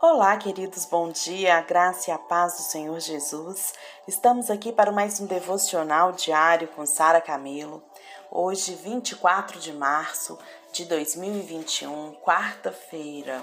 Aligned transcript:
Olá, 0.00 0.36
queridos, 0.36 0.84
bom 0.84 1.10
dia, 1.10 1.56
a 1.56 1.60
graça 1.60 2.08
e 2.08 2.12
a 2.12 2.18
paz 2.18 2.54
do 2.56 2.62
Senhor 2.62 3.00
Jesus. 3.00 3.74
Estamos 4.06 4.48
aqui 4.48 4.70
para 4.70 4.92
mais 4.92 5.18
um 5.18 5.26
devocional 5.26 6.12
diário 6.12 6.68
com 6.68 6.86
Sara 6.86 7.20
Camilo. 7.20 7.82
Hoje, 8.30 8.76
24 8.76 9.58
de 9.58 9.72
março 9.72 10.38
de 10.72 10.84
2021, 10.84 12.14
quarta-feira. 12.22 13.42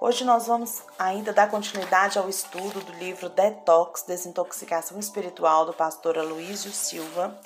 Hoje 0.00 0.22
nós 0.22 0.46
vamos 0.46 0.80
ainda 0.96 1.32
dar 1.32 1.50
continuidade 1.50 2.20
ao 2.20 2.28
estudo 2.28 2.78
do 2.82 2.92
livro 2.92 3.28
Detox, 3.28 4.04
Desintoxicação 4.04 4.96
Espiritual 4.96 5.66
do 5.66 5.72
pastor 5.72 6.16
Aloysio 6.16 6.70
Silva 6.70 7.36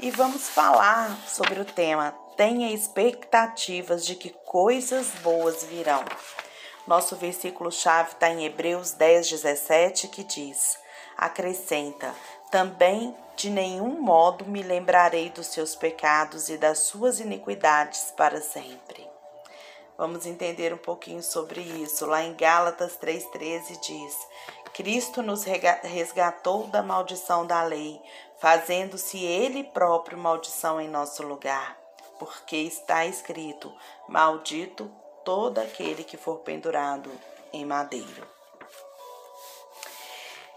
e 0.00 0.10
vamos 0.10 0.48
falar 0.48 1.14
sobre 1.28 1.60
o 1.60 1.66
tema 1.66 2.14
Tenha 2.34 2.72
expectativas 2.72 4.06
de 4.06 4.14
que 4.14 4.30
coisas 4.30 5.10
boas 5.22 5.62
virão. 5.64 6.02
Nosso 6.86 7.16
versículo-chave 7.16 8.12
está 8.12 8.28
em 8.28 8.44
Hebreus 8.44 8.92
10, 8.92 9.30
17, 9.30 10.08
que 10.08 10.22
diz: 10.22 10.78
Acrescenta, 11.16 12.14
também 12.50 13.16
de 13.36 13.48
nenhum 13.48 14.00
modo 14.00 14.44
me 14.44 14.62
lembrarei 14.62 15.30
dos 15.30 15.46
seus 15.46 15.74
pecados 15.74 16.48
e 16.48 16.58
das 16.58 16.80
suas 16.80 17.20
iniquidades 17.20 18.12
para 18.16 18.40
sempre. 18.40 19.08
Vamos 19.96 20.26
entender 20.26 20.74
um 20.74 20.78
pouquinho 20.78 21.22
sobre 21.22 21.60
isso. 21.60 22.04
Lá 22.04 22.22
em 22.22 22.34
Gálatas 22.34 22.98
3,13 22.98 23.80
diz: 23.80 24.18
Cristo 24.74 25.22
nos 25.22 25.44
resgatou 25.44 26.66
da 26.66 26.82
maldição 26.82 27.46
da 27.46 27.62
lei, 27.62 28.00
fazendo-se 28.38 29.18
Ele 29.24 29.64
próprio 29.64 30.18
maldição 30.18 30.80
em 30.80 30.88
nosso 30.88 31.22
lugar. 31.22 31.78
Porque 32.18 32.56
está 32.56 33.06
escrito: 33.06 33.72
Maldito 34.08 34.90
todo 35.24 35.58
aquele 35.58 36.04
que 36.04 36.16
for 36.16 36.38
pendurado 36.40 37.10
em 37.52 37.64
madeiro. 37.64 38.26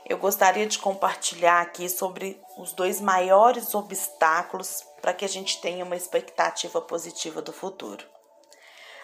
Eu 0.05 0.17
gostaria 0.17 0.65
de 0.65 0.79
compartilhar 0.79 1.61
aqui 1.61 1.89
sobre 1.89 2.41
os 2.57 2.71
dois 2.71 3.01
maiores 3.01 3.75
obstáculos 3.75 4.81
para 5.01 5.13
que 5.13 5.25
a 5.25 5.27
gente 5.27 5.59
tenha 5.59 5.83
uma 5.83 5.97
expectativa 5.97 6.79
positiva 6.81 7.41
do 7.41 7.51
futuro. 7.51 8.05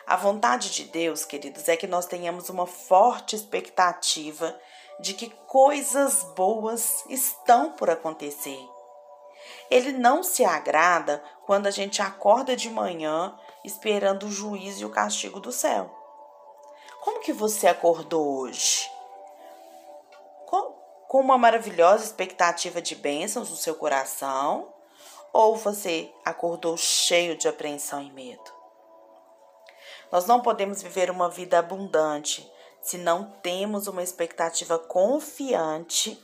A 0.07 0.15
vontade 0.15 0.69
de 0.71 0.85
Deus, 0.85 1.25
queridos, 1.25 1.67
é 1.67 1.77
que 1.77 1.87
nós 1.87 2.05
tenhamos 2.05 2.49
uma 2.49 2.65
forte 2.65 3.35
expectativa 3.35 4.57
de 4.99 5.13
que 5.13 5.29
coisas 5.47 6.23
boas 6.35 7.03
estão 7.09 7.71
por 7.71 7.89
acontecer. 7.89 8.59
Ele 9.69 9.91
não 9.91 10.23
se 10.23 10.45
agrada 10.45 11.23
quando 11.45 11.67
a 11.67 11.71
gente 11.71 12.01
acorda 12.01 12.55
de 12.55 12.69
manhã 12.69 13.37
esperando 13.63 14.27
o 14.27 14.31
juízo 14.31 14.81
e 14.81 14.85
o 14.85 14.89
castigo 14.89 15.39
do 15.39 15.51
céu. 15.51 15.89
Como 17.01 17.21
que 17.21 17.33
você 17.33 17.67
acordou 17.67 18.39
hoje? 18.39 18.89
Com, 20.45 20.71
com 21.07 21.19
uma 21.19 21.37
maravilhosa 21.37 22.03
expectativa 22.03 22.81
de 22.81 22.95
bênçãos 22.95 23.49
no 23.49 23.55
seu 23.55 23.75
coração? 23.75 24.73
Ou 25.31 25.55
você 25.55 26.13
acordou 26.23 26.77
cheio 26.77 27.37
de 27.37 27.47
apreensão 27.47 28.01
e 28.01 28.11
medo? 28.11 28.51
Nós 30.11 30.27
não 30.27 30.41
podemos 30.41 30.81
viver 30.81 31.09
uma 31.09 31.29
vida 31.29 31.57
abundante 31.57 32.49
se 32.81 32.97
não 32.97 33.31
temos 33.41 33.87
uma 33.87 34.03
expectativa 34.03 34.77
confiante 34.77 36.21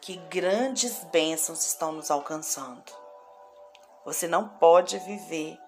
que 0.00 0.16
grandes 0.16 1.04
bênçãos 1.04 1.64
estão 1.64 1.92
nos 1.92 2.10
alcançando. 2.10 2.92
Você 4.04 4.26
não 4.26 4.48
pode 4.48 4.98
viver 4.98 5.58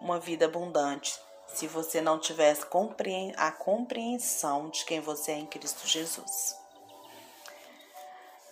uma 0.00 0.18
vida 0.18 0.46
abundante 0.46 1.18
se 1.46 1.66
você 1.66 2.00
não 2.00 2.18
tivesse 2.18 2.64
a 3.36 3.50
compreensão 3.50 4.70
de 4.70 4.84
quem 4.84 5.00
você 5.00 5.32
é 5.32 5.38
em 5.38 5.46
Cristo 5.46 5.86
Jesus. 5.86 6.56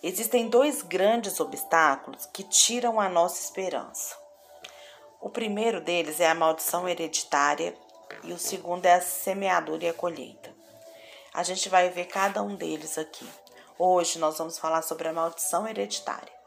Existem 0.01 0.47
dois 0.47 0.81
grandes 0.81 1.39
obstáculos 1.39 2.25
que 2.27 2.43
tiram 2.43 2.99
a 2.99 3.09
nossa 3.09 3.41
esperança. 3.41 4.17
O 5.19 5.29
primeiro 5.29 5.81
deles 5.81 6.19
é 6.19 6.29
a 6.29 6.35
maldição 6.35 6.87
hereditária 6.87 7.75
e 8.23 8.31
o 8.31 8.37
segundo 8.37 8.85
é 8.85 8.93
a 8.93 9.01
semeadura 9.01 9.85
e 9.85 9.89
a 9.89 9.93
colheita. 9.93 10.53
A 11.33 11.43
gente 11.43 11.67
vai 11.67 11.89
ver 11.89 12.05
cada 12.05 12.41
um 12.41 12.55
deles 12.55 12.97
aqui. 12.97 13.27
Hoje 13.77 14.19
nós 14.19 14.37
vamos 14.37 14.57
falar 14.57 14.81
sobre 14.81 15.07
a 15.07 15.13
maldição 15.13 15.67
hereditária. 15.67 16.38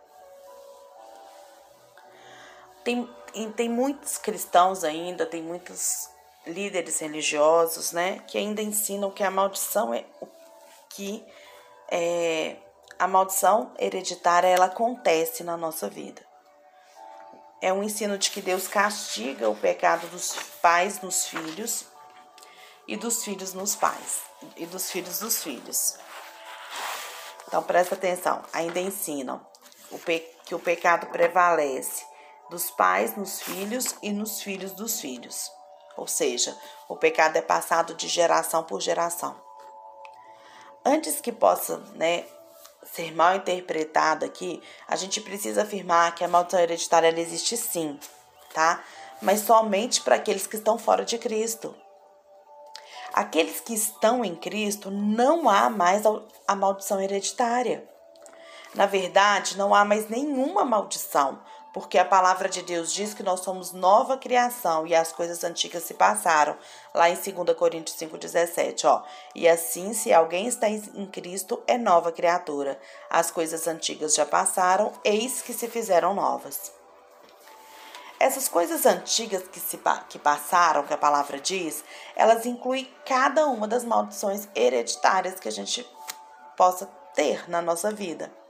Tem, 2.84 3.09
tem 3.56 3.69
muitos 3.69 4.19
cristãos 4.19 4.84
ainda, 4.84 5.25
tem 5.26 5.43
muitos 5.43 6.09
líderes 6.47 6.98
religiosos, 6.98 7.93
né, 7.93 8.19
que 8.26 8.37
ainda 8.37 8.60
ensinam 8.60 9.10
que 9.10 9.22
a 9.22 9.31
maldição 9.31 9.94
é 9.94 10.04
que 10.91 11.25
é, 11.88 12.56
a 12.98 13.06
maldição 13.06 13.72
hereditária 13.78 14.48
ela 14.48 14.66
acontece 14.66 15.42
na 15.42 15.56
nossa 15.56 15.88
vida. 15.88 16.22
É 17.60 17.72
um 17.72 17.82
ensino 17.82 18.19
de 18.19 18.31
que 18.31 18.42
Deus 18.42 18.66
castiga 18.66 19.48
o 19.48 19.56
pecado 19.56 20.06
dos 20.09 20.34
pais 20.60 21.00
nos 21.00 21.26
filhos 21.26 21.87
e 22.87 22.97
dos 22.97 23.25
filhos 23.25 23.54
nos 23.54 23.76
pais 23.76 24.21
e 24.56 24.66
dos 24.66 24.91
filhos 24.91 25.21
dos 25.21 25.42
filhos. 25.42 25.97
Então 27.47 27.62
presta 27.62 27.94
atenção, 27.94 28.42
ainda 28.53 28.81
ensinam 28.81 29.44
que 30.44 30.54
o 30.54 30.59
pecado 30.59 31.06
prevalece 31.06 32.04
dos 32.52 32.70
pais 32.70 33.16
nos 33.16 33.40
filhos 33.40 33.94
e 34.02 34.12
nos 34.12 34.42
filhos 34.42 34.72
dos 34.72 35.00
filhos. 35.00 35.50
Ou 35.96 36.06
seja, 36.06 36.54
o 36.86 36.94
pecado 36.94 37.36
é 37.38 37.40
passado 37.40 37.94
de 37.94 38.06
geração 38.08 38.62
por 38.62 38.78
geração. 38.78 39.34
Antes 40.84 41.18
que 41.18 41.32
possa, 41.32 41.78
né, 41.94 42.26
ser 42.84 43.14
mal 43.14 43.36
interpretado 43.36 44.26
aqui, 44.26 44.62
a 44.86 44.96
gente 44.96 45.18
precisa 45.22 45.62
afirmar 45.62 46.14
que 46.14 46.22
a 46.22 46.28
maldição 46.28 46.60
hereditária 46.60 47.08
existe 47.18 47.56
sim, 47.56 47.98
tá? 48.52 48.84
Mas 49.22 49.41
somente 49.41 50.02
para 50.02 50.16
aqueles 50.16 50.46
que 50.46 50.56
estão 50.56 50.76
fora 50.76 51.06
de 51.06 51.16
Cristo. 51.16 51.74
Aqueles 53.14 53.60
que 53.60 53.72
estão 53.72 54.22
em 54.22 54.34
Cristo, 54.34 54.91
não 54.91 55.48
há 55.48 55.70
mais 55.70 56.02
a 56.46 56.54
maldição 56.54 57.00
hereditária. 57.00 57.88
Na 58.74 58.84
verdade, 58.84 59.56
não 59.56 59.74
há 59.74 59.84
mais 59.84 60.08
nenhuma 60.10 60.64
maldição, 60.64 61.42
porque 61.72 61.97
a 61.97 62.05
palavra 62.05 62.49
de 62.49 62.62
Deus 62.62 62.93
diz 62.93 63.15
que 63.15 63.22
nós 63.22 63.41
somos 63.41 63.72
nova 63.72 64.19
criação 64.19 64.87
e 64.87 64.94
as 64.94 65.10
coisas 65.10 65.43
antigas 65.43 65.84
se 65.84 65.94
passaram. 65.94 66.56
Lá 66.93 67.09
em 67.09 67.15
2 67.15 67.56
Coríntios 67.56 67.97
5,17, 67.97 68.84
ó. 68.84 69.03
E 69.34 69.49
assim, 69.49 69.94
se 69.94 70.12
alguém 70.12 70.47
está 70.47 70.69
em 70.69 71.06
Cristo, 71.06 71.62
é 71.66 71.78
nova 71.78 72.12
criatura. 72.12 72.78
As 73.09 73.31
coisas 73.31 73.66
antigas 73.66 74.15
já 74.15 74.27
passaram, 74.27 74.93
eis 75.03 75.41
que 75.41 75.55
se 75.55 75.66
fizeram 75.69 76.15
novas. 76.15 76.72
Essas 78.21 78.49
coisas 78.49 78.87
antigas 78.87 79.43
que, 79.49 79.59
se, 79.59 79.81
que 80.09 80.19
passaram, 80.19 80.84
que 80.84 80.94
a 80.94 80.99
palavra 80.99 81.41
diz, 81.41 81.83
elas 82.15 82.47
incluem 82.47 82.89
cada 83.04 83.47
uma 83.47 83.66
das 83.66 83.83
maldições 83.83 84.47
hereditárias 84.54 85.41
que 85.41 85.49
a 85.49 85.53
gente 85.53 85.84
possa 86.56 86.87
ter 87.15 87.50
na 87.50 87.60
nossa 87.60 87.91
vida. 87.91 88.41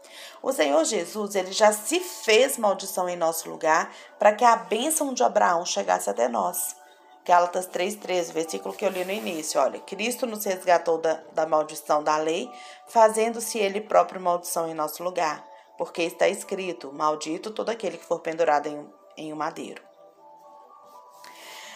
O 0.42 0.52
Senhor 0.52 0.84
Jesus, 0.84 1.34
ele 1.34 1.52
já 1.52 1.72
se 1.72 2.00
fez 2.00 2.58
maldição 2.58 3.08
em 3.08 3.16
nosso 3.16 3.48
lugar 3.48 3.92
para 4.18 4.32
que 4.32 4.44
a 4.44 4.56
bênção 4.56 5.14
de 5.14 5.22
Abraão 5.22 5.64
chegasse 5.64 6.10
até 6.10 6.28
nós. 6.28 6.76
Gálatas 7.24 7.68
3,13, 7.68 8.32
versículo 8.32 8.74
que 8.74 8.84
eu 8.84 8.90
li 8.90 9.04
no 9.04 9.12
início. 9.12 9.60
Olha, 9.60 9.78
Cristo 9.78 10.26
nos 10.26 10.44
resgatou 10.44 10.98
da, 10.98 11.20
da 11.32 11.46
maldição 11.46 12.02
da 12.02 12.16
lei, 12.16 12.50
fazendo-se 12.88 13.58
ele 13.58 13.80
próprio 13.80 14.20
maldição 14.20 14.68
em 14.68 14.74
nosso 14.74 15.04
lugar. 15.04 15.46
Porque 15.78 16.02
está 16.02 16.28
escrito: 16.28 16.92
Maldito 16.92 17.52
todo 17.52 17.70
aquele 17.70 17.96
que 17.96 18.04
for 18.04 18.18
pendurado 18.20 18.66
em, 18.66 18.92
em 19.16 19.32
um 19.32 19.36
madeiro. 19.36 19.82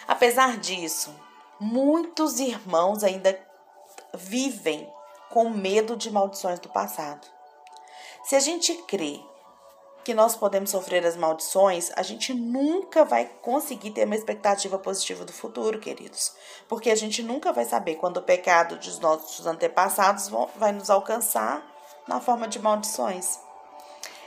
Apesar 0.05 0.57
disso, 0.57 1.15
muitos 1.59 2.39
irmãos 2.39 3.03
ainda 3.03 3.39
vivem 4.13 4.91
com 5.29 5.49
medo 5.49 5.95
de 5.95 6.11
maldições 6.11 6.59
do 6.59 6.69
passado. 6.69 7.27
Se 8.27 8.35
a 8.35 8.41
gente 8.41 8.73
crê 8.85 9.21
que 10.03 10.13
nós 10.13 10.35
podemos 10.35 10.71
sofrer 10.71 11.05
as 11.05 11.15
maldições, 11.15 11.89
a 11.95 12.03
gente 12.03 12.33
nunca 12.33 13.05
vai 13.05 13.23
conseguir 13.41 13.91
ter 13.91 14.03
uma 14.03 14.17
expectativa 14.17 14.77
positiva 14.77 15.23
do 15.23 15.31
futuro, 15.31 15.79
queridos. 15.79 16.33
Porque 16.67 16.91
a 16.91 16.95
gente 16.95 17.23
nunca 17.23 17.53
vai 17.53 17.63
saber 17.63 17.95
quando 17.95 18.17
o 18.17 18.21
pecado 18.21 18.75
dos 18.75 18.99
nossos 18.99 19.47
antepassados 19.47 20.27
vão, 20.27 20.49
vai 20.57 20.73
nos 20.73 20.89
alcançar 20.89 21.65
na 22.05 22.19
forma 22.19 22.49
de 22.49 22.59
maldições. 22.59 23.39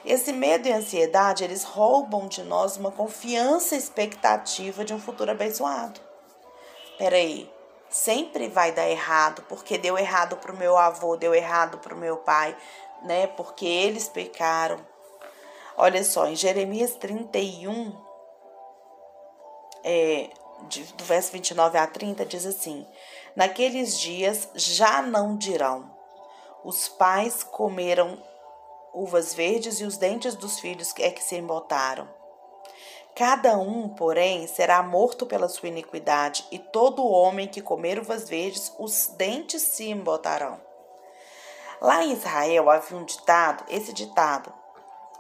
Esse 0.02 0.32
medo 0.32 0.66
e 0.66 0.72
ansiedade, 0.72 1.44
eles 1.44 1.62
roubam 1.62 2.26
de 2.26 2.42
nós 2.42 2.78
uma 2.78 2.90
confiança 2.90 3.74
e 3.74 3.78
expectativa 3.78 4.82
de 4.82 4.94
um 4.94 4.98
futuro 4.98 5.30
abençoado. 5.30 6.00
Peraí, 6.96 7.52
sempre 7.90 8.48
vai 8.48 8.72
dar 8.72 8.88
errado, 8.88 9.44
porque 9.48 9.76
deu 9.76 9.98
errado 9.98 10.36
para 10.36 10.52
o 10.52 10.56
meu 10.56 10.78
avô, 10.78 11.16
deu 11.16 11.34
errado 11.34 11.76
para 11.78 11.94
o 11.94 11.98
meu 11.98 12.16
pai, 12.16 12.56
né? 13.02 13.26
Porque 13.26 13.66
eles 13.66 14.08
pecaram. 14.08 14.84
Olha 15.76 16.04
só, 16.04 16.26
em 16.26 16.36
Jeremias 16.36 16.94
31, 16.96 17.92
é, 19.82 20.30
do 20.96 21.04
verso 21.04 21.32
29 21.32 21.78
a 21.78 21.86
30, 21.86 22.24
diz 22.26 22.44
assim: 22.44 22.86
Naqueles 23.34 23.98
dias 23.98 24.48
já 24.54 25.00
não 25.02 25.36
dirão, 25.36 25.90
os 26.64 26.88
pais 26.88 27.42
comeram 27.42 28.22
uvas 28.92 29.32
verdes 29.32 29.80
e 29.80 29.84
os 29.84 29.96
dentes 29.96 30.34
dos 30.34 30.58
filhos 30.58 30.92
é 30.98 31.10
que 31.10 31.22
se 31.22 31.36
embotaram. 31.36 32.08
Cada 33.14 33.58
um, 33.58 33.88
porém, 33.88 34.46
será 34.46 34.82
morto 34.82 35.26
pela 35.26 35.48
sua 35.48 35.68
iniquidade, 35.68 36.46
e 36.50 36.58
todo 36.58 37.06
homem 37.06 37.48
que 37.48 37.60
comer 37.60 37.98
uvas 37.98 38.28
verdes, 38.28 38.72
os 38.78 39.08
dentes 39.08 39.62
se 39.62 39.88
embotarão. 39.90 40.60
Lá 41.80 42.04
em 42.04 42.12
Israel 42.12 42.68
havia 42.68 42.96
um 42.96 43.04
ditado, 43.04 43.64
esse 43.68 43.92
ditado, 43.92 44.52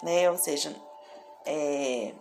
né? 0.02 0.30
Ou 0.30 0.36
seja, 0.36 0.74
é, 1.46 2.12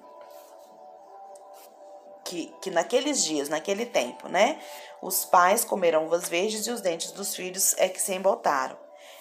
que, 2.23 2.53
que 2.61 2.71
naqueles 2.71 3.23
dias, 3.23 3.49
naquele 3.49 3.85
tempo, 3.85 4.27
né? 4.29 4.59
Os 5.01 5.25
pais 5.25 5.65
comerão 5.65 6.05
uvas 6.05 6.29
verdes 6.29 6.67
e 6.67 6.71
os 6.71 6.79
dentes 6.81 7.11
dos 7.11 7.35
filhos 7.35 7.75
é 7.77 7.89
que 7.89 8.01
se 8.01 8.13
embotaram. 8.13 8.77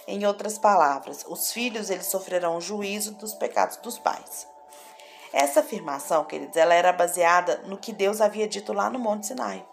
Em 0.07 0.27
outras 0.27 0.59
palavras, 0.59 1.25
os 1.29 1.53
filhos 1.53 1.91
eles 1.91 2.07
sofrerão 2.07 2.57
o 2.57 2.61
juízo 2.61 3.13
dos 3.13 3.35
pecados 3.35 3.77
dos 3.79 3.99
pais. 3.99 4.47
Essa 5.33 5.61
afirmação, 5.61 6.25
queridos, 6.25 6.57
ela 6.57 6.75
era 6.75 6.93
baseada 6.93 7.59
no 7.67 7.77
que 7.77 7.93
Deus 7.93 8.21
havia 8.21 8.49
dito 8.49 8.73
lá 8.73 8.89
no 8.89 8.99
Monte 8.99 9.27
Sinai. 9.27 9.65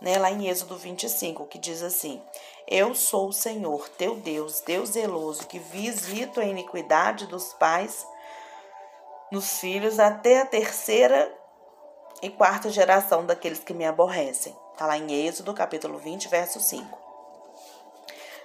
Né, 0.00 0.18
lá 0.18 0.30
em 0.30 0.48
Êxodo 0.48 0.76
25, 0.76 1.46
que 1.46 1.58
diz 1.58 1.82
assim: 1.82 2.20
Eu 2.66 2.94
sou 2.94 3.28
o 3.28 3.32
Senhor, 3.32 3.88
teu 3.90 4.16
Deus, 4.16 4.60
Deus 4.60 4.90
zeloso, 4.90 5.46
que 5.46 5.58
visito 5.58 6.40
a 6.40 6.44
iniquidade 6.44 7.26
dos 7.26 7.52
pais 7.54 8.06
nos 9.30 9.58
filhos 9.58 9.98
até 9.98 10.40
a 10.40 10.46
terceira 10.46 11.32
e 12.22 12.30
quarta 12.30 12.70
geração 12.70 13.26
daqueles 13.26 13.60
que 13.60 13.74
me 13.74 13.84
aborrecem. 13.84 14.56
Está 14.72 14.86
lá 14.86 14.96
em 14.96 15.26
Êxodo, 15.26 15.52
capítulo 15.52 15.98
20, 15.98 16.28
verso 16.28 16.60
5. 16.60 16.98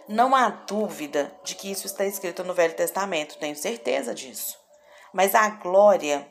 Não 0.08 0.34
há 0.34 0.50
dúvida 0.50 1.32
de 1.44 1.54
que 1.56 1.70
isso 1.70 1.86
está 1.86 2.06
escrito 2.06 2.44
no 2.44 2.54
Velho 2.54 2.76
Testamento, 2.76 3.38
tenho 3.38 3.56
certeza 3.56 4.16
disso. 4.16 4.58
Mas 5.14 5.36
a 5.36 5.50
glória, 5.50 6.28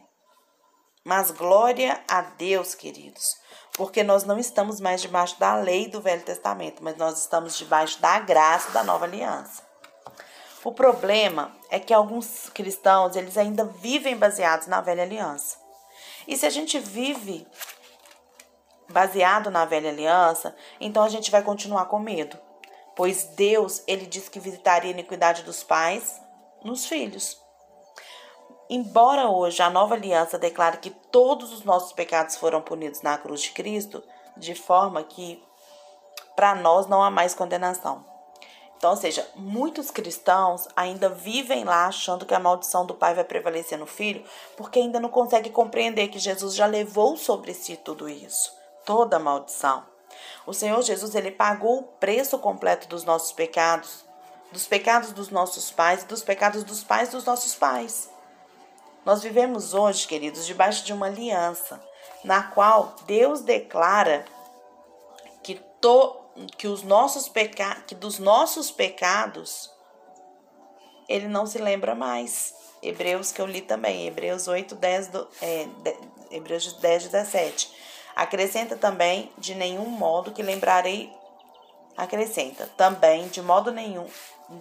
mas 1.07 1.31
glória 1.31 2.03
a 2.09 2.21
Deus, 2.21 2.75
queridos, 2.75 3.37
porque 3.77 4.03
nós 4.03 4.25
não 4.25 4.39
estamos 4.39 4.81
mais 4.81 5.01
debaixo 5.01 5.39
da 5.39 5.55
lei 5.55 5.89
do 5.89 6.01
Velho 6.01 6.23
Testamento, 6.23 6.83
mas 6.83 6.97
nós 6.97 7.21
estamos 7.21 7.57
debaixo 7.57 8.01
da 8.01 8.19
graça 8.19 8.73
da 8.73 8.83
nova 8.83 9.05
aliança. 9.05 9.63
O 10.65 10.73
problema 10.73 11.57
é 11.71 11.79
que 11.79 11.95
alguns 11.95 12.51
cristãos, 12.51 13.15
eles 13.15 13.39
ainda 13.39 13.65
vivem 13.65 14.17
baseados 14.17 14.67
na 14.67 14.81
velha 14.81 15.05
aliança. 15.05 15.57
E 16.27 16.37
se 16.37 16.45
a 16.45 16.51
gente 16.51 16.77
vive 16.79 17.47
baseado 18.91 19.49
na 19.49 19.65
velha 19.65 19.91
aliança, 19.91 20.57
então 20.81 21.05
a 21.05 21.09
gente 21.09 21.31
vai 21.31 21.43
continuar 21.43 21.85
com 21.85 22.01
medo 22.01 22.37
pois 22.97 23.25
Deus, 23.37 23.83
ele 23.87 24.07
disse 24.07 24.31
que 24.31 24.41
visitaria 24.41 24.91
a 24.91 24.95
iniquidade 24.95 25.43
dos 25.43 25.63
pais 25.63 26.21
nos 26.65 26.87
filhos. 26.87 27.39
Embora 28.69 29.29
hoje 29.29 29.63
a 29.63 29.71
nova 29.71 29.95
aliança 29.95 30.39
declare 30.39 30.79
que 30.79 30.91
todos 30.91 31.53
os 31.53 31.63
nossos 31.63 31.93
pecados 31.93 32.37
foram 32.37 32.61
punidos 32.61 33.01
na 33.01 33.17
cruz 33.17 33.43
de 33.43 33.53
Cristo, 33.53 34.03
de 34.37 34.55
forma 34.55 35.05
que 35.05 35.43
para 36.35 36.55
nós 36.55 36.87
não 36.87 37.03
há 37.03 37.11
mais 37.11 37.33
condenação. 37.35 38.05
Então, 38.77 38.91
ou 38.91 38.97
seja, 38.97 39.27
muitos 39.35 39.91
cristãos 39.91 40.69
ainda 40.77 41.09
vivem 41.09 41.65
lá 41.65 41.87
achando 41.87 42.27
que 42.27 42.35
a 42.35 42.41
maldição 42.41 42.85
do 42.85 42.93
pai 42.93 43.15
vai 43.15 43.25
prevalecer 43.25 43.79
no 43.79 43.87
filho, 43.87 44.25
porque 44.57 44.81
ainda 44.81 45.01
não 45.01 45.09
conseguem 45.09 45.51
compreender 45.51 46.09
que 46.09 46.19
Jesus 46.19 46.55
já 46.55 46.67
levou 46.67 47.17
sobre 47.17 47.55
si 47.55 47.77
tudo 47.77 48.09
isso, 48.09 48.53
toda 48.85 49.17
a 49.17 49.21
maldição. 49.21 49.85
O 50.47 50.53
Senhor 50.53 50.83
Jesus, 50.83 51.15
ele 51.15 51.31
pagou 51.31 51.79
o 51.79 51.83
preço 51.85 52.39
completo 52.39 52.87
dos 52.89 53.05
nossos 53.05 53.33
pecados, 53.33 54.05
dos 54.53 54.67
pecados 54.67 55.13
dos 55.13 55.31
nossos 55.31 55.71
pais 55.71 56.03
e 56.03 56.07
dos 56.07 56.23
pecados 56.23 56.63
dos 56.63 56.85
pais 56.85 57.09
dos 57.11 57.25
nossos 57.25 57.55
pais. 57.55 58.11
Nós 59.07 59.23
vivemos 59.23 59.73
hoje, 59.73 60.05
queridos, 60.05 60.45
debaixo 60.45 60.85
de 60.85 60.93
uma 60.93 61.07
aliança, 61.07 61.81
na 62.25 62.43
qual 62.43 62.97
Deus 63.07 63.41
declara 63.41 64.25
que, 65.45 65.55
to, 65.81 66.17
que 66.59 66.67
os 66.67 66.83
nossos 66.83 67.29
peca, 67.29 67.77
que 67.87 67.95
dos 67.95 68.19
nossos 68.19 68.73
pecados 68.73 69.71
ele 71.09 71.29
não 71.29 71.47
se 71.47 71.59
lembra 71.59 71.95
mais. 71.95 72.53
Hebreus 72.83 73.31
que 73.31 73.41
eu 73.41 73.47
li 73.47 73.61
também, 73.61 74.09
Hebreus 74.09 74.49
8, 74.49 74.75
10, 74.75 75.07
do, 75.07 75.29
é, 75.41 75.69
de, 75.85 75.97
Hebreus 76.33 76.73
10, 76.73 77.05
17. 77.05 77.73
Acrescenta 78.17 78.75
também, 78.75 79.31
de 79.39 79.55
nenhum 79.55 79.87
modo 79.87 80.33
que 80.33 80.43
lembrarei. 80.43 81.13
Acrescenta 81.97 82.69
também, 82.77 83.29
de 83.29 83.41
modo 83.41 83.71
nenhum, 83.71 84.09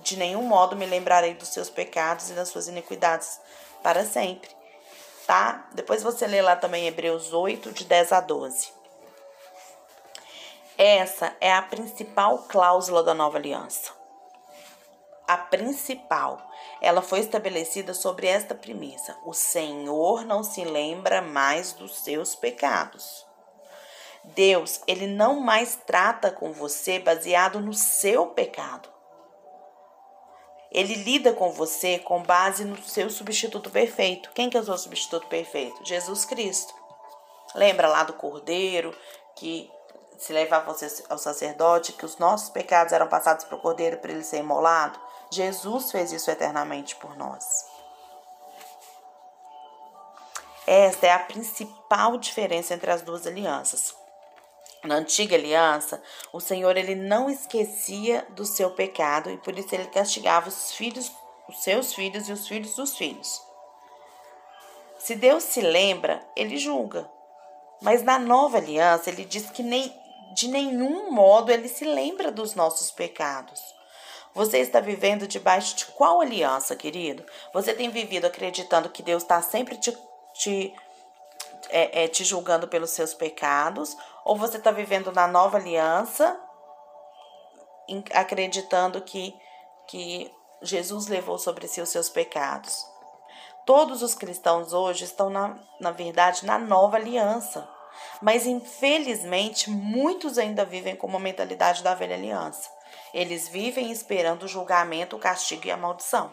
de 0.03 0.15
nenhum 0.18 0.44
modo 0.44 0.75
me 0.75 0.86
lembrarei 0.86 1.33
dos 1.33 1.48
seus 1.48 1.68
pecados 1.68 2.30
e 2.30 2.33
das 2.33 2.50
suas 2.50 2.68
iniquidades 2.68 3.39
para 3.85 4.03
sempre. 4.03 4.49
Tá? 5.27 5.69
Depois 5.75 6.01
você 6.01 6.25
lê 6.25 6.41
lá 6.41 6.55
também 6.55 6.87
Hebreus 6.87 7.31
8, 7.31 7.71
de 7.71 7.85
10 7.85 8.13
a 8.13 8.19
12. 8.19 8.73
Essa 10.75 11.35
é 11.39 11.53
a 11.53 11.61
principal 11.61 12.39
cláusula 12.49 13.03
da 13.03 13.13
nova 13.13 13.37
aliança. 13.37 13.91
A 15.27 15.37
principal. 15.37 16.41
Ela 16.81 17.03
foi 17.03 17.19
estabelecida 17.19 17.93
sobre 17.93 18.25
esta 18.25 18.55
premissa: 18.55 19.15
o 19.23 19.33
Senhor 19.33 20.25
não 20.25 20.43
se 20.43 20.63
lembra 20.63 21.21
mais 21.21 21.71
dos 21.71 21.99
seus 21.99 22.35
pecados. 22.35 23.23
Deus, 24.23 24.81
ele 24.88 25.05
não 25.05 25.39
mais 25.39 25.75
trata 25.85 26.31
com 26.31 26.51
você 26.51 26.97
baseado 26.97 27.59
no 27.59 27.73
seu 27.73 28.25
pecado. 28.27 28.94
Ele 30.71 30.95
lida 30.95 31.33
com 31.33 31.51
você 31.51 32.00
com 32.00 32.21
base 32.21 32.65
no 32.65 32.81
seu 32.83 33.09
substituto 33.09 33.69
perfeito. 33.69 34.29
Quem 34.33 34.50
que 34.50 34.57
é 34.57 34.59
o 34.59 34.63
seu 34.63 34.77
substituto 34.77 35.27
perfeito? 35.27 35.85
Jesus 35.85 36.25
Cristo. 36.25 36.73
Lembra 37.53 37.88
lá 37.88 38.03
do 38.03 38.13
cordeiro 38.13 38.95
que 39.35 39.71
se 40.17 40.33
levava 40.33 40.75
ao 41.09 41.17
sacerdote, 41.17 41.94
que 41.94 42.06
os 42.06 42.17
nossos 42.17 42.50
pecados 42.50 42.94
eram 42.94 43.07
passados 43.07 43.45
para 43.45 43.56
o 43.56 43.62
cordeiro 43.62 43.97
para 43.97 44.12
ele 44.12 44.23
ser 44.23 44.38
imolado? 44.38 45.00
Jesus 45.31 45.91
fez 45.91 46.12
isso 46.12 46.29
eternamente 46.29 46.95
por 46.95 47.15
nós. 47.17 47.65
Esta 50.67 51.07
é 51.07 51.12
a 51.12 51.19
principal 51.19 52.17
diferença 52.17 52.73
entre 52.73 52.89
as 52.89 53.01
duas 53.01 53.27
alianças. 53.27 53.95
Na 54.85 54.95
antiga 54.95 55.35
aliança, 55.35 56.01
o 56.31 56.39
Senhor 56.39 56.77
ele 56.77 56.93
não 56.93 57.29
esquecia 57.29 58.25
do 58.29 58.45
seu 58.45 58.71
pecado 58.71 59.31
e 59.31 59.38
por 59.38 59.57
isso 59.57 59.74
ele 59.74 59.88
castigava 59.88 60.48
os 60.48 60.74
filhos, 60.74 61.12
os 61.50 61.63
seus 61.63 61.93
filhos 61.93 62.29
e 62.29 62.31
os 62.31 62.48
filhos 62.48 62.75
dos 62.75 62.95
filhos. 62.95 63.41
Se 65.00 65.15
Deus 65.15 65.43
se 65.43 65.62
lembra, 65.62 66.24
ele 66.36 66.57
julga. 66.57 67.10
Mas 67.81 68.03
na 68.03 68.19
nova 68.19 68.57
aliança, 68.57 69.10
ele 69.10 69.25
diz 69.25 69.50
que 69.50 69.63
nem, 69.63 69.93
de 70.36 70.48
nenhum 70.48 71.12
modo 71.12 71.51
ele 71.51 71.67
se 71.67 71.86
lembra 71.86 72.31
dos 72.31 72.55
nossos 72.55 72.91
pecados. 72.91 73.62
Você 74.33 74.60
está 74.60 74.79
vivendo 74.79 75.27
debaixo 75.27 75.75
de 75.77 75.86
qual 75.86 76.21
aliança, 76.21 76.75
querido? 76.75 77.25
Você 77.53 77.74
tem 77.74 77.89
vivido 77.89 78.25
acreditando 78.25 78.89
que 78.89 79.01
Deus 79.01 79.24
está 79.24 79.41
sempre 79.41 79.77
te, 79.77 79.98
te 80.33 80.74
é, 81.69 82.03
é, 82.03 82.07
te 82.07 82.24
julgando 82.24 82.67
pelos 82.67 82.91
seus 82.91 83.13
pecados, 83.13 83.95
ou 84.24 84.36
você 84.36 84.57
está 84.57 84.72
vivendo 84.72 85.12
na 85.12 85.27
nova 85.27 85.57
aliança, 85.57 86.39
acreditando 88.13 89.01
que, 89.01 89.36
que 89.88 90.31
Jesus 90.62 91.07
levou 91.07 91.38
sobre 91.38 91.67
si 91.67 91.81
os 91.81 91.89
seus 91.89 92.10
pecados. 92.10 92.86
Todos 93.65 94.01
os 94.01 94.13
cristãos 94.13 94.74
hoje 94.74 95.05
estão, 95.05 95.29
na, 95.29 95.57
na 95.79 95.91
verdade, 95.91 96.45
na 96.45 96.57
nova 96.60 96.98
aliança. 96.98 97.67
Mas, 98.22 98.45
infelizmente, 98.45 99.69
muitos 99.69 100.38
ainda 100.38 100.63
vivem 100.65 100.95
com 100.95 101.07
uma 101.07 101.19
mentalidade 101.19 101.81
da 101.81 101.95
velha 101.95 102.15
aliança. 102.15 102.69
Eles 103.13 103.48
vivem 103.48 103.91
esperando 103.91 104.43
o 104.43 104.48
julgamento, 104.48 105.15
o 105.15 105.19
castigo 105.19 105.65
e 105.65 105.72
a 105.72 105.77
maldição. 105.77 106.31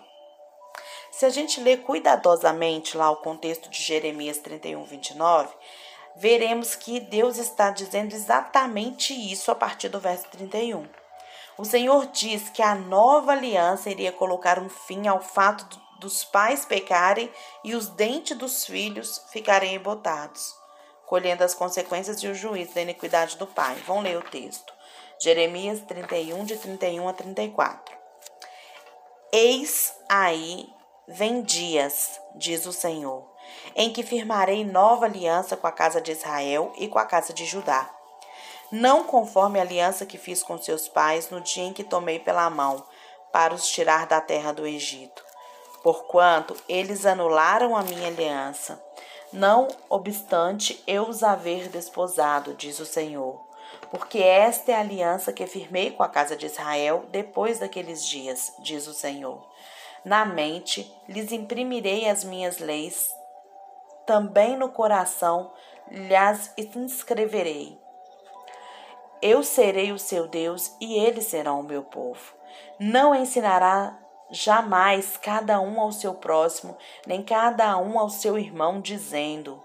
Se 1.12 1.26
a 1.26 1.31
gente 1.31 1.61
ler 1.61 1.83
cuidadosamente 1.83 2.97
lá 2.97 3.11
o 3.11 3.16
contexto 3.16 3.69
de 3.69 3.83
Jeremias 3.83 4.38
31, 4.38 4.83
29, 4.83 5.54
veremos 6.16 6.75
que 6.75 7.00
Deus 7.00 7.37
está 7.37 7.71
dizendo 7.71 8.14
exatamente 8.14 9.12
isso 9.12 9.50
a 9.50 9.54
partir 9.54 9.90
do 9.90 10.00
verso 10.00 10.26
31. 10.31 10.88
O 11.59 11.66
Senhor 11.66 12.07
diz 12.07 12.49
que 12.49 12.62
a 12.62 12.75
nova 12.75 13.33
aliança 13.33 13.90
iria 13.90 14.11
colocar 14.11 14.59
um 14.59 14.71
fim 14.71 15.07
ao 15.07 15.21
fato 15.21 15.78
dos 16.00 16.25
pais 16.25 16.64
pecarem 16.64 17.31
e 17.62 17.75
os 17.75 17.88
dentes 17.88 18.37
dos 18.37 18.64
filhos 18.64 19.23
ficarem 19.31 19.75
embotados, 19.75 20.54
colhendo 21.07 21.45
as 21.45 21.52
consequências 21.52 22.23
e 22.23 22.26
o 22.26 22.35
juízo 22.35 22.75
da 22.75 22.81
iniquidade 22.81 23.37
do 23.37 23.47
pai. 23.47 23.76
Vamos 23.87 24.04
ler 24.04 24.16
o 24.16 24.23
texto. 24.23 24.73
Jeremias 25.21 25.83
31, 25.83 26.42
de 26.47 26.57
31 26.57 27.07
a 27.07 27.12
34. 27.12 27.95
Eis 29.31 29.95
aí 30.09 30.66
Vem 31.09 31.43
dias, 31.43 32.21
diz 32.37 32.65
o 32.65 32.73
Senhor, 32.73 33.29
em 33.75 33.93
que 33.93 34.05
firmarei 34.05 34.65
nova 34.65 35.07
aliança 35.07 35.57
com 35.57 35.67
a 35.67 35.73
casa 35.73 36.01
de 36.01 36.13
Israel 36.13 36.73
e 36.77 36.87
com 36.87 36.97
a 36.97 37.05
casa 37.05 37.33
de 37.33 37.45
Judá. 37.45 37.93
Não 38.71 39.03
conforme 39.03 39.59
a 39.59 39.63
aliança 39.63 40.07
que 40.07 40.17
fiz 40.17 40.45
com 40.45 40.57
seus 40.59 40.87
pais 40.87 41.29
no 41.29 41.41
dia 41.41 41.65
em 41.65 41.73
que 41.73 41.83
tomei 41.83 42.21
pela 42.21 42.49
mão 42.49 42.87
para 43.33 43.53
os 43.53 43.67
tirar 43.67 44.07
da 44.07 44.21
terra 44.21 44.53
do 44.53 44.65
Egito, 44.65 45.25
porquanto 45.83 46.57
eles 46.69 47.05
anularam 47.05 47.77
a 47.77 47.83
minha 47.83 48.07
aliança. 48.07 48.81
Não 49.33 49.67
obstante 49.91 50.81
eu 50.87 51.09
os 51.09 51.25
haver 51.25 51.69
desposado, 51.69 52.55
diz 52.55 52.79
o 52.79 52.87
Senhor, 52.87 53.45
porque 53.91 54.19
esta 54.19 54.71
é 54.71 54.77
a 54.77 54.81
aliança 54.81 55.33
que 55.33 55.49
firmei 55.49 55.91
com 55.91 56.05
a 56.05 56.09
casa 56.09 56.37
de 56.37 56.47
Israel 56.47 57.07
depois 57.11 57.59
daqueles 57.59 58.07
dias, 58.07 58.53
diz 58.61 58.87
o 58.87 58.95
Senhor. 58.95 59.51
Na 60.05 60.25
mente 60.25 60.93
lhes 61.09 61.31
imprimirei 61.31 62.09
as 62.09 62.25
minhas 62.25 62.59
leis, 62.59 63.09
também 64.05 64.57
no 64.57 64.69
coração 64.69 65.53
lhes 65.89 66.53
inscreverei. 66.75 67.81
Eu 69.21 69.45
serei 69.45 69.93
o 69.93 69.99
seu 69.99 70.27
Deus 70.27 70.75
e 70.81 70.99
eles 70.99 71.27
serão 71.27 71.61
o 71.61 71.65
meu 71.65 71.85
povo. 71.85 72.35
Não 72.81 73.15
ensinará 73.15 73.97
jamais 74.33 75.17
cada 75.17 75.61
um 75.61 75.81
ao 75.81 75.93
seu 75.93 76.15
próximo, 76.15 76.77
nem 77.07 77.23
cada 77.23 77.77
um 77.77 77.99
ao 77.99 78.11
seu 78.11 78.37
irmão, 78.37 78.81
dizendo: 78.81 79.63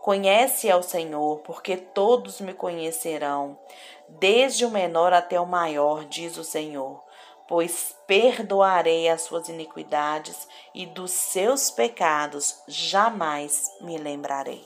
Conhece 0.00 0.70
ao 0.70 0.82
Senhor, 0.82 1.40
porque 1.40 1.76
todos 1.76 2.40
me 2.40 2.54
conhecerão, 2.54 3.58
desde 4.08 4.64
o 4.64 4.70
menor 4.70 5.12
até 5.12 5.40
o 5.40 5.46
maior, 5.46 6.04
diz 6.04 6.36
o 6.36 6.44
Senhor. 6.44 7.02
Pois 7.48 7.94
perdoarei 8.06 9.08
as 9.08 9.22
suas 9.22 9.48
iniquidades 9.48 10.48
e 10.74 10.86
dos 10.86 11.10
seus 11.10 11.70
pecados 11.70 12.62
jamais 12.66 13.70
me 13.80 13.98
lembrarei. 13.98 14.64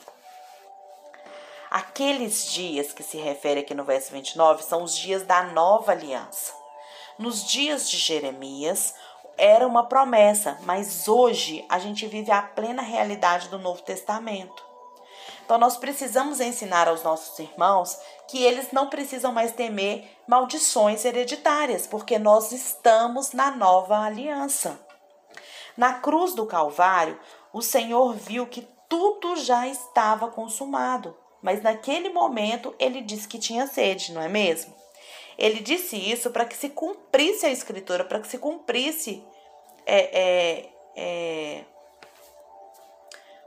Aqueles 1.69 2.51
dias 2.51 2.93
que 2.93 3.03
se 3.03 3.17
refere 3.17 3.59
aqui 3.59 3.73
no 3.73 3.83
verso 3.83 4.11
29 4.11 4.63
são 4.63 4.83
os 4.83 4.95
dias 4.95 5.23
da 5.23 5.43
nova 5.43 5.91
aliança. 5.91 6.53
Nos 7.19 7.45
dias 7.45 7.89
de 7.89 7.97
Jeremias, 7.97 8.93
era 9.37 9.67
uma 9.67 9.85
promessa, 9.87 10.57
mas 10.63 11.07
hoje 11.07 11.65
a 11.69 11.77
gente 11.77 12.07
vive 12.07 12.31
a 12.31 12.41
plena 12.41 12.81
realidade 12.81 13.49
do 13.49 13.59
Novo 13.59 13.81
Testamento. 13.81 14.66
Então 15.47 15.57
nós 15.57 15.77
precisamos 15.77 16.41
ensinar 16.41 16.89
aos 16.89 17.03
nossos 17.03 17.39
irmãos 17.39 17.97
que 18.27 18.43
eles 18.43 18.73
não 18.73 18.89
precisam 18.89 19.31
mais 19.31 19.53
temer 19.53 20.05
maldições 20.27 21.05
hereditárias, 21.05 21.87
porque 21.87 22.19
nós 22.19 22.51
estamos 22.51 23.31
na 23.31 23.49
nova 23.51 23.97
aliança. 23.97 24.77
Na 25.77 25.93
cruz 25.93 26.33
do 26.33 26.45
Calvário, 26.45 27.17
o 27.53 27.61
Senhor 27.61 28.13
viu 28.13 28.45
que 28.45 28.67
tudo 28.89 29.37
já 29.37 29.65
estava 29.65 30.27
consumado, 30.27 31.15
mas 31.41 31.63
naquele 31.63 32.09
momento 32.09 32.75
ele 32.77 32.99
disse 32.99 33.25
que 33.25 33.39
tinha 33.39 33.67
sede, 33.67 34.11
não 34.11 34.21
é 34.21 34.27
mesmo? 34.27 34.75
Ele 35.37 35.61
disse 35.61 35.95
isso 35.95 36.29
para 36.29 36.43
que 36.43 36.57
se 36.57 36.67
cumprisse 36.67 37.45
a 37.45 37.51
escritura, 37.51 38.03
para 38.03 38.19
que 38.19 38.27
se 38.27 38.37
cumprisse 38.37 39.23
é, 39.85 40.19
é, 40.19 40.69
é, 40.97 41.63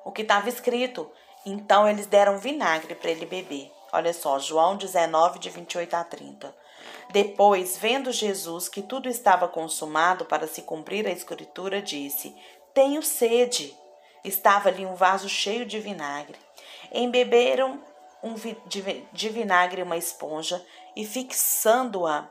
o 0.02 0.10
que 0.10 0.22
estava 0.22 0.48
escrito. 0.48 1.10
Então 1.44 1.88
eles 1.88 2.06
deram 2.06 2.38
vinagre 2.38 2.94
para 2.94 3.10
ele 3.10 3.26
beber. 3.26 3.72
Olha 3.92 4.12
só, 4.12 4.38
João 4.38 4.76
19, 4.76 5.38
de 5.38 5.50
28 5.50 5.94
a 5.94 6.04
30. 6.04 6.54
Depois, 7.10 7.76
vendo 7.76 8.12
Jesus 8.12 8.68
que 8.68 8.82
tudo 8.82 9.08
estava 9.08 9.48
consumado 9.48 10.24
para 10.24 10.46
se 10.46 10.62
cumprir 10.62 11.06
a 11.06 11.10
escritura, 11.10 11.82
disse: 11.82 12.34
Tenho 12.72 13.02
sede. 13.02 13.76
Estava 14.22 14.68
ali 14.68 14.84
um 14.84 14.94
vaso 14.94 15.28
cheio 15.28 15.64
de 15.64 15.80
vinagre. 15.80 16.38
Embeberam 16.92 17.82
um 18.22 18.34
de 18.34 19.28
vinagre 19.30 19.82
uma 19.82 19.96
esponja 19.96 20.64
e 20.94 21.06
fixando-a 21.06 22.28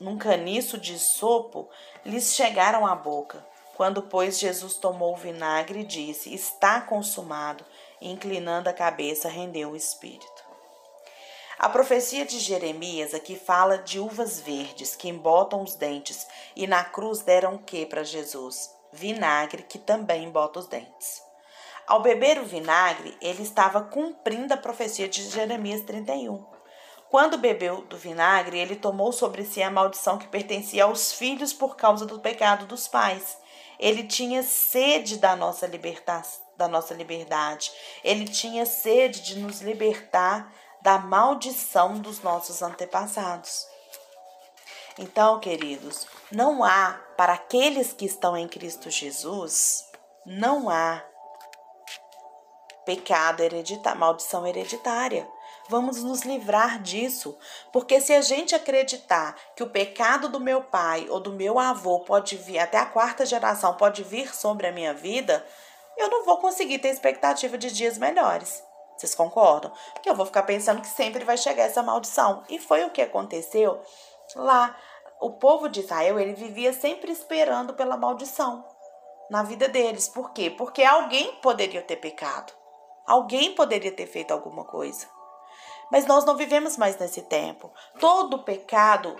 num 0.00 0.16
caniço 0.16 0.78
de 0.78 0.98
sopo, 0.98 1.68
lhes 2.04 2.34
chegaram 2.34 2.86
à 2.86 2.94
boca. 2.96 3.46
Quando, 3.80 4.02
pois, 4.02 4.38
Jesus 4.38 4.74
tomou 4.74 5.14
o 5.14 5.16
vinagre, 5.16 5.84
disse: 5.84 6.34
Está 6.34 6.82
consumado, 6.82 7.64
e 7.98 8.10
inclinando 8.10 8.68
a 8.68 8.74
cabeça, 8.74 9.26
rendeu 9.26 9.70
o 9.70 9.74
espírito. 9.74 10.44
A 11.58 11.66
profecia 11.66 12.26
de 12.26 12.38
Jeremias 12.40 13.14
aqui 13.14 13.36
fala 13.36 13.78
de 13.78 13.98
uvas 13.98 14.38
verdes 14.38 14.94
que 14.94 15.08
embotam 15.08 15.62
os 15.62 15.76
dentes, 15.76 16.26
e 16.54 16.66
na 16.66 16.84
cruz 16.84 17.20
deram 17.20 17.54
o 17.54 17.58
que 17.58 17.86
para 17.86 18.04
Jesus? 18.04 18.70
Vinagre 18.92 19.62
que 19.62 19.78
também 19.78 20.24
embota 20.24 20.58
os 20.58 20.66
dentes. 20.66 21.22
Ao 21.86 22.02
beber 22.02 22.38
o 22.38 22.44
vinagre, 22.44 23.16
ele 23.18 23.42
estava 23.42 23.80
cumprindo 23.80 24.52
a 24.52 24.58
profecia 24.58 25.08
de 25.08 25.22
Jeremias 25.30 25.80
31. 25.86 26.44
Quando 27.08 27.38
bebeu 27.38 27.80
do 27.86 27.96
vinagre, 27.96 28.58
ele 28.58 28.76
tomou 28.76 29.10
sobre 29.10 29.42
si 29.42 29.62
a 29.62 29.70
maldição 29.70 30.18
que 30.18 30.28
pertencia 30.28 30.84
aos 30.84 31.14
filhos 31.14 31.54
por 31.54 31.76
causa 31.76 32.04
do 32.04 32.20
pecado 32.20 32.66
dos 32.66 32.86
pais. 32.86 33.39
Ele 33.80 34.04
tinha 34.04 34.42
sede 34.42 35.16
da 35.16 35.34
nossa 35.34 35.66
libertação, 35.66 36.42
da 36.54 36.68
nossa 36.68 36.92
liberdade. 36.92 37.72
Ele 38.04 38.26
tinha 38.28 38.66
sede 38.66 39.22
de 39.22 39.38
nos 39.38 39.62
libertar 39.62 40.52
da 40.82 40.98
maldição 40.98 41.98
dos 41.98 42.20
nossos 42.20 42.60
antepassados. 42.60 43.66
Então, 44.98 45.40
queridos, 45.40 46.06
não 46.30 46.62
há 46.62 47.00
para 47.16 47.32
aqueles 47.32 47.94
que 47.94 48.04
estão 48.04 48.36
em 48.36 48.46
Cristo 48.46 48.90
Jesus, 48.90 49.90
não 50.26 50.68
há 50.68 51.02
pecado 52.84 53.42
hereditário, 53.42 53.98
maldição 53.98 54.46
hereditária. 54.46 55.26
Vamos 55.70 56.02
nos 56.02 56.22
livrar 56.22 56.82
disso, 56.82 57.38
porque 57.72 58.00
se 58.00 58.12
a 58.12 58.20
gente 58.20 58.56
acreditar 58.56 59.36
que 59.54 59.62
o 59.62 59.70
pecado 59.70 60.28
do 60.28 60.40
meu 60.40 60.64
pai 60.64 61.06
ou 61.08 61.20
do 61.20 61.32
meu 61.32 61.60
avô 61.60 62.00
pode 62.00 62.36
vir 62.36 62.58
até 62.58 62.76
a 62.76 62.86
quarta 62.86 63.24
geração, 63.24 63.76
pode 63.76 64.02
vir 64.02 64.34
sobre 64.34 64.66
a 64.66 64.72
minha 64.72 64.92
vida, 64.92 65.46
eu 65.96 66.10
não 66.10 66.24
vou 66.24 66.38
conseguir 66.38 66.80
ter 66.80 66.88
expectativa 66.88 67.56
de 67.56 67.70
dias 67.70 67.98
melhores. 67.98 68.64
Vocês 68.96 69.14
concordam? 69.14 69.72
Porque 69.92 70.10
eu 70.10 70.14
vou 70.16 70.26
ficar 70.26 70.42
pensando 70.42 70.80
que 70.80 70.88
sempre 70.88 71.24
vai 71.24 71.36
chegar 71.36 71.62
essa 71.62 71.84
maldição. 71.84 72.42
E 72.48 72.58
foi 72.58 72.84
o 72.84 72.90
que 72.90 73.00
aconteceu 73.00 73.80
lá. 74.34 74.76
O 75.20 75.34
povo 75.34 75.68
de 75.68 75.78
Israel, 75.78 76.18
ele 76.18 76.34
vivia 76.34 76.72
sempre 76.72 77.12
esperando 77.12 77.74
pela 77.74 77.96
maldição 77.96 78.66
na 79.30 79.44
vida 79.44 79.68
deles. 79.68 80.08
Por 80.08 80.32
quê? 80.32 80.50
Porque 80.50 80.82
alguém 80.82 81.36
poderia 81.36 81.80
ter 81.80 81.94
pecado. 81.94 82.52
Alguém 83.06 83.54
poderia 83.54 83.92
ter 83.92 84.08
feito 84.08 84.32
alguma 84.32 84.64
coisa. 84.64 85.19
Mas 85.90 86.06
nós 86.06 86.24
não 86.24 86.36
vivemos 86.36 86.76
mais 86.76 86.96
nesse 86.98 87.22
tempo. 87.22 87.72
Todo 87.98 88.44
pecado 88.44 89.16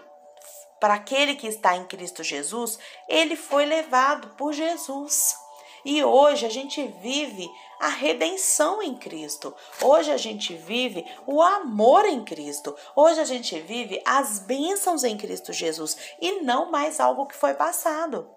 para 0.80 0.94
aquele 0.94 1.34
que 1.34 1.46
está 1.46 1.76
em 1.76 1.84
Cristo 1.84 2.22
Jesus, 2.22 2.78
ele 3.08 3.36
foi 3.36 3.66
levado 3.66 4.28
por 4.36 4.52
Jesus. 4.52 5.36
E 5.84 6.02
hoje 6.04 6.46
a 6.46 6.50
gente 6.50 6.86
vive 7.02 7.48
a 7.80 7.88
redenção 7.88 8.82
em 8.82 8.94
Cristo. 8.94 9.54
Hoje 9.82 10.10
a 10.10 10.16
gente 10.16 10.54
vive 10.54 11.04
o 11.26 11.40
amor 11.42 12.04
em 12.04 12.22
Cristo. 12.22 12.76
Hoje 12.94 13.20
a 13.20 13.24
gente 13.24 13.58
vive 13.60 14.02
as 14.04 14.40
bênçãos 14.40 15.04
em 15.04 15.16
Cristo 15.16 15.52
Jesus 15.52 15.96
e 16.20 16.42
não 16.42 16.70
mais 16.70 17.00
algo 17.00 17.26
que 17.26 17.36
foi 17.36 17.54
passado. 17.54 18.28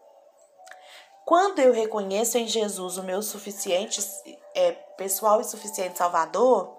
Quando 1.26 1.60
eu 1.60 1.72
reconheço 1.72 2.38
em 2.38 2.48
Jesus 2.48 2.98
o 2.98 3.04
meu 3.04 3.22
suficiente 3.22 4.02
é, 4.56 4.72
pessoal 4.98 5.40
e 5.40 5.46
suficiente 5.46 5.98
Salvador, 5.98 6.76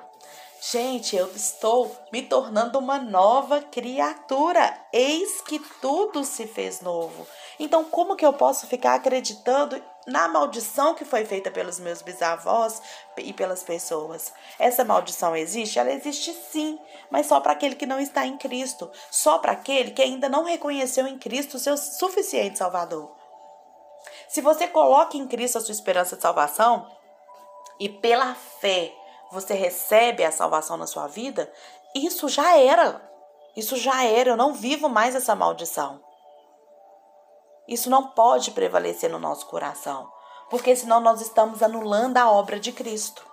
Gente, 0.61 1.15
eu 1.15 1.31
estou 1.35 1.95
me 2.11 2.23
tornando 2.23 2.79
uma 2.79 2.99
nova 2.99 3.61
criatura. 3.61 4.75
Eis 4.93 5.41
que 5.43 5.59
tudo 5.81 6.25
se 6.25 6.47
fez 6.47 6.81
novo. 6.81 7.27
Então, 7.59 7.85
como 7.85 8.17
que 8.17 8.25
eu 8.25 8.33
posso 8.33 8.67
ficar 8.67 8.95
acreditando 8.95 9.81
na 10.07 10.27
maldição 10.27 10.95
que 10.95 11.05
foi 11.05 11.25
feita 11.25 11.51
pelos 11.51 11.79
meus 11.79 12.03
bisavós 12.03 12.81
e 13.19 13.33
pelas 13.33 13.63
pessoas? 13.63 14.33
Essa 14.59 14.85
maldição 14.85 15.37
existe? 15.37 15.79
Ela 15.79 15.93
existe 15.93 16.33
sim, 16.51 16.79
mas 17.11 17.27
só 17.27 17.41
para 17.41 17.53
aquele 17.53 17.75
que 17.75 17.87
não 17.87 18.01
está 18.01 18.27
em 18.27 18.37
Cristo, 18.39 18.91
só 19.11 19.39
para 19.39 19.53
aquele 19.53 19.91
que 19.91 20.03
ainda 20.03 20.29
não 20.29 20.45
reconheceu 20.45 21.07
em 21.07 21.19
Cristo 21.19 21.57
o 21.57 21.61
seu 21.61 21.77
suficiente 21.77 22.59
Salvador. 22.59 23.15
Se 24.29 24.41
você 24.41 24.67
coloca 24.67 25.17
em 25.17 25.29
Cristo 25.29 25.59
a 25.59 25.61
sua 25.61 25.73
esperança 25.73 26.17
de 26.17 26.23
salvação 26.23 26.91
e 27.79 27.89
pela 27.89 28.35
fé 28.35 28.93
você 29.35 29.53
recebe 29.53 30.25
a 30.25 30.31
salvação 30.31 30.77
na 30.77 30.87
sua 30.87 31.07
vida, 31.07 31.53
isso 31.95 32.29
já 32.29 32.57
era. 32.57 33.03
Isso 33.57 33.77
já 33.77 34.05
era. 34.05 34.31
Eu 34.31 34.37
não 34.37 34.55
vivo 34.55 34.89
mais 34.89 35.15
essa 35.15 35.35
maldição. 35.35 36.01
Isso 37.67 37.91
não 37.91 38.09
pode 38.09 38.51
prevalecer 38.53 39.11
no 39.11 39.19
nosso 39.19 39.47
coração, 39.47 40.11
porque 40.51 40.77
senão 40.77 41.01
nós 41.01 41.21
estamos 41.21 41.63
anulando 41.63 42.19
a 42.19 42.31
obra 42.31 42.61
de 42.61 42.73
Cristo. 42.73 43.27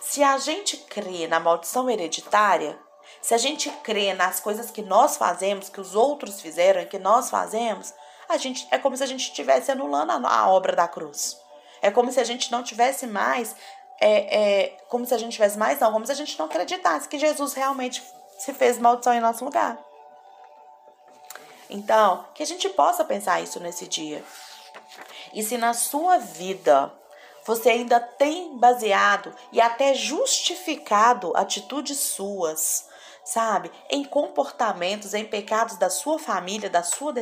Se 0.00 0.22
a 0.22 0.36
gente 0.38 0.76
crê 0.76 1.26
na 1.26 1.40
maldição 1.40 1.88
hereditária, 1.88 2.78
se 3.22 3.34
a 3.34 3.38
gente 3.38 3.70
crê 3.82 4.12
nas 4.14 4.40
coisas 4.40 4.70
que 4.70 4.82
nós 4.82 5.16
fazemos, 5.16 5.68
que 5.68 5.80
os 5.80 5.94
outros 5.94 6.40
fizeram 6.40 6.82
e 6.82 6.86
que 6.86 6.98
nós 6.98 7.30
fazemos, 7.30 7.94
a 8.28 8.36
gente 8.36 8.68
é 8.70 8.78
como 8.78 8.96
se 8.96 9.02
a 9.02 9.06
gente 9.06 9.22
estivesse 9.22 9.70
anulando 9.70 10.26
a, 10.26 10.40
a 10.40 10.50
obra 10.50 10.76
da 10.76 10.86
cruz. 10.86 11.38
É 11.80 11.90
como 11.90 12.12
se 12.12 12.20
a 12.20 12.24
gente 12.24 12.50
não 12.52 12.62
tivesse 12.62 13.06
mais, 13.06 13.54
é, 14.00 14.64
é, 14.64 14.76
como 14.88 15.04
se 15.04 15.14
a 15.14 15.18
gente 15.18 15.32
tivesse 15.32 15.58
mais, 15.58 15.80
não, 15.80 15.92
como 15.92 16.06
se 16.06 16.12
a 16.12 16.14
gente 16.14 16.38
não 16.38 16.46
acreditasse 16.46 17.08
que 17.08 17.18
Jesus 17.18 17.54
realmente 17.54 18.02
se 18.38 18.52
fez 18.52 18.78
maldição 18.78 19.12
em 19.12 19.20
nosso 19.20 19.44
lugar. 19.44 19.78
Então, 21.68 22.24
que 22.34 22.42
a 22.42 22.46
gente 22.46 22.68
possa 22.70 23.04
pensar 23.04 23.40
isso 23.40 23.60
nesse 23.60 23.86
dia. 23.86 24.24
E 25.34 25.42
se 25.42 25.58
na 25.58 25.74
sua 25.74 26.18
vida 26.18 26.92
você 27.44 27.70
ainda 27.70 27.98
tem 27.98 28.58
baseado 28.58 29.34
e 29.52 29.60
até 29.60 29.94
justificado 29.94 31.32
atitudes 31.34 31.98
suas, 31.98 32.88
sabe, 33.24 33.70
em 33.90 34.04
comportamentos, 34.04 35.14
em 35.14 35.24
pecados 35.24 35.76
da 35.76 35.90
sua 35.90 36.18
família, 36.18 36.70
da 36.70 36.82
sua, 36.82 37.12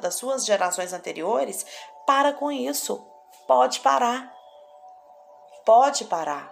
das 0.00 0.14
suas 0.14 0.44
gerações 0.44 0.92
anteriores, 0.92 1.64
para 2.06 2.32
com 2.32 2.50
isso. 2.50 3.04
Pode 3.46 3.80
parar. 3.80 4.37
Pode 5.68 6.06
parar. 6.06 6.50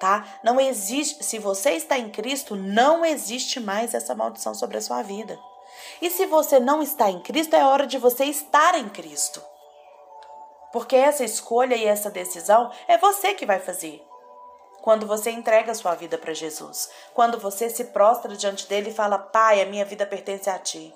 Tá? 0.00 0.26
Não 0.42 0.60
existe, 0.60 1.22
se 1.22 1.38
você 1.38 1.74
está 1.74 1.96
em 1.96 2.10
Cristo, 2.10 2.56
não 2.56 3.04
existe 3.04 3.60
mais 3.60 3.94
essa 3.94 4.12
maldição 4.12 4.56
sobre 4.56 4.78
a 4.78 4.80
sua 4.80 5.02
vida. 5.02 5.38
E 6.00 6.10
se 6.10 6.26
você 6.26 6.58
não 6.58 6.82
está 6.82 7.08
em 7.08 7.22
Cristo, 7.22 7.54
é 7.54 7.64
hora 7.64 7.86
de 7.86 7.98
você 7.98 8.24
estar 8.24 8.76
em 8.76 8.88
Cristo. 8.88 9.40
Porque 10.72 10.96
essa 10.96 11.22
escolha 11.22 11.76
e 11.76 11.84
essa 11.84 12.10
decisão 12.10 12.72
é 12.88 12.98
você 12.98 13.34
que 13.34 13.46
vai 13.46 13.60
fazer. 13.60 14.04
Quando 14.80 15.06
você 15.06 15.30
entrega 15.30 15.70
a 15.70 15.76
sua 15.76 15.94
vida 15.94 16.18
para 16.18 16.34
Jesus, 16.34 16.90
quando 17.14 17.38
você 17.38 17.70
se 17.70 17.84
prostra 17.84 18.36
diante 18.36 18.66
dele 18.66 18.90
e 18.90 18.92
fala: 18.92 19.16
Pai, 19.16 19.62
a 19.62 19.66
minha 19.66 19.84
vida 19.84 20.04
pertence 20.04 20.50
a 20.50 20.58
ti. 20.58 20.92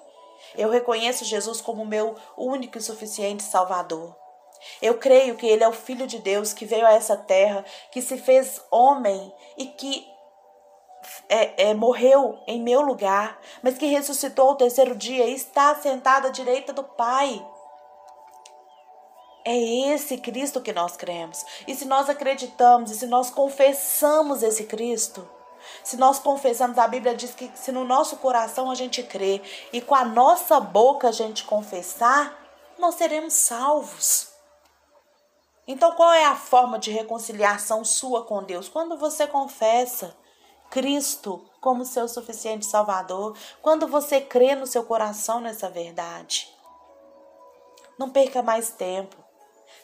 Eu 0.56 0.70
reconheço 0.70 1.24
Jesus 1.24 1.60
como 1.60 1.86
meu 1.86 2.16
único 2.36 2.78
e 2.78 2.82
suficiente 2.82 3.44
Salvador. 3.44 4.25
Eu 4.80 4.98
creio 4.98 5.36
que 5.36 5.46
Ele 5.46 5.64
é 5.64 5.68
o 5.68 5.72
Filho 5.72 6.06
de 6.06 6.18
Deus 6.18 6.52
que 6.52 6.64
veio 6.64 6.86
a 6.86 6.92
essa 6.92 7.16
terra, 7.16 7.64
que 7.90 8.02
se 8.02 8.16
fez 8.18 8.60
homem 8.70 9.32
e 9.56 9.66
que 9.66 10.06
é, 11.28 11.70
é, 11.70 11.74
morreu 11.74 12.38
em 12.46 12.60
meu 12.60 12.80
lugar, 12.80 13.38
mas 13.62 13.78
que 13.78 13.86
ressuscitou 13.86 14.50
ao 14.50 14.56
terceiro 14.56 14.94
dia 14.94 15.26
e 15.26 15.34
está 15.34 15.74
sentado 15.74 16.26
à 16.26 16.30
direita 16.30 16.72
do 16.72 16.82
Pai. 16.82 17.44
É 19.44 19.56
esse 19.92 20.18
Cristo 20.18 20.60
que 20.60 20.72
nós 20.72 20.96
cremos. 20.96 21.44
E 21.68 21.74
se 21.74 21.84
nós 21.84 22.10
acreditamos, 22.10 22.90
e 22.90 22.96
se 22.96 23.06
nós 23.06 23.30
confessamos 23.30 24.42
esse 24.42 24.64
Cristo, 24.64 25.28
se 25.82 25.96
nós 25.96 26.18
confessamos, 26.18 26.78
a 26.78 26.88
Bíblia 26.88 27.14
diz 27.14 27.34
que 27.34 27.50
se 27.54 27.70
no 27.70 27.84
nosso 27.84 28.16
coração 28.16 28.70
a 28.70 28.74
gente 28.74 29.02
crê 29.02 29.40
e 29.72 29.80
com 29.80 29.94
a 29.94 30.04
nossa 30.04 30.58
boca 30.58 31.08
a 31.08 31.12
gente 31.12 31.44
confessar, 31.44 32.36
nós 32.78 32.96
seremos 32.96 33.34
salvos. 33.34 34.35
Então, 35.66 35.92
qual 35.92 36.12
é 36.12 36.24
a 36.24 36.36
forma 36.36 36.78
de 36.78 36.90
reconciliação 36.90 37.84
sua 37.84 38.24
com 38.24 38.42
Deus? 38.42 38.68
Quando 38.68 38.96
você 38.96 39.26
confessa 39.26 40.16
Cristo 40.70 41.44
como 41.60 41.84
seu 41.84 42.08
suficiente 42.08 42.66
Salvador, 42.66 43.36
quando 43.62 43.86
você 43.86 44.20
crê 44.20 44.54
no 44.54 44.66
seu 44.66 44.84
coração 44.84 45.40
nessa 45.40 45.68
verdade. 45.68 46.54
Não 47.98 48.10
perca 48.10 48.42
mais 48.42 48.70
tempo. 48.70 49.16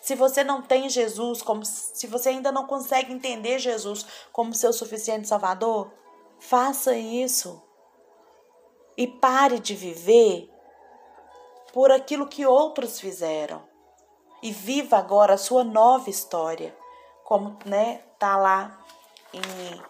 Se 0.00 0.14
você 0.14 0.44
não 0.44 0.62
tem 0.62 0.88
Jesus, 0.88 1.42
como 1.42 1.64
se 1.64 2.06
você 2.06 2.30
ainda 2.30 2.52
não 2.52 2.66
consegue 2.66 3.12
entender 3.12 3.58
Jesus 3.58 4.04
como 4.32 4.54
seu 4.54 4.72
suficiente 4.72 5.28
Salvador, 5.28 5.92
faça 6.38 6.96
isso. 6.96 7.62
E 8.96 9.06
pare 9.06 9.58
de 9.58 9.74
viver 9.74 10.50
por 11.72 11.90
aquilo 11.90 12.28
que 12.28 12.44
outros 12.44 13.00
fizeram 13.00 13.71
e 14.42 14.50
viva 14.50 14.98
agora 14.98 15.34
a 15.34 15.38
sua 15.38 15.62
nova 15.62 16.10
história, 16.10 16.76
como 17.24 17.56
né, 17.64 18.02
tá 18.18 18.36
lá 18.36 18.78
em, 19.32 19.82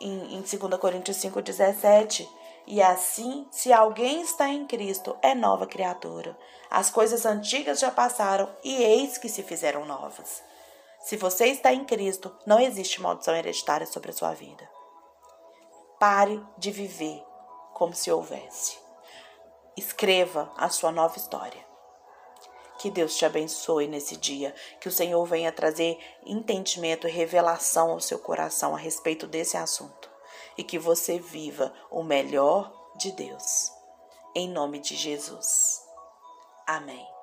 em, 0.00 0.36
em 0.36 0.40
2 0.40 0.80
Coríntios 0.80 1.16
5,17. 1.18 2.28
E 2.66 2.82
assim, 2.82 3.46
se 3.52 3.72
alguém 3.72 4.20
está 4.22 4.48
em 4.48 4.66
Cristo, 4.66 5.16
é 5.22 5.34
nova 5.34 5.66
criatura. 5.66 6.36
As 6.68 6.90
coisas 6.90 7.24
antigas 7.24 7.78
já 7.78 7.92
passaram 7.92 8.50
e 8.64 8.74
eis 8.82 9.16
que 9.16 9.28
se 9.28 9.42
fizeram 9.42 9.84
novas. 9.84 10.42
Se 11.00 11.16
você 11.16 11.46
está 11.46 11.72
em 11.72 11.84
Cristo, 11.84 12.36
não 12.44 12.58
existe 12.58 13.00
maldição 13.00 13.36
hereditária 13.36 13.86
sobre 13.86 14.10
a 14.10 14.12
sua 14.12 14.34
vida. 14.34 14.68
Pare 16.00 16.44
de 16.58 16.72
viver 16.72 17.24
como 17.72 17.94
se 17.94 18.10
houvesse. 18.10 18.76
Escreva 19.76 20.50
a 20.56 20.68
sua 20.68 20.90
nova 20.90 21.16
história. 21.16 21.65
Que 22.78 22.90
Deus 22.90 23.16
te 23.16 23.24
abençoe 23.24 23.86
nesse 23.86 24.16
dia, 24.16 24.54
que 24.80 24.88
o 24.88 24.92
Senhor 24.92 25.24
venha 25.24 25.50
trazer 25.50 25.98
entendimento 26.24 27.08
e 27.08 27.10
revelação 27.10 27.90
ao 27.90 28.00
seu 28.00 28.18
coração 28.18 28.74
a 28.74 28.78
respeito 28.78 29.26
desse 29.26 29.56
assunto 29.56 30.10
e 30.56 30.64
que 30.64 30.78
você 30.78 31.18
viva 31.18 31.72
o 31.90 32.02
melhor 32.02 32.72
de 32.96 33.12
Deus. 33.12 33.72
Em 34.34 34.48
nome 34.48 34.78
de 34.78 34.96
Jesus. 34.96 35.82
Amém. 36.66 37.15